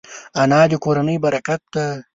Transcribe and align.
انا 0.41 0.61
د 0.71 0.73
کورنۍ 0.83 1.17
برکت 1.23 1.61
ده 1.73 1.85